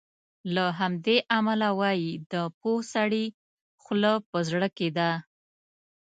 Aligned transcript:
له 0.55 0.65
همدې 0.79 1.17
امله 1.37 1.69
وایي 1.79 2.11
د 2.31 2.33
پوه 2.59 2.79
سړي 2.93 3.25
خوله 3.83 4.13
په 4.29 4.37
زړه 4.49 4.67
کې 4.77 4.89
ده. 4.97 5.11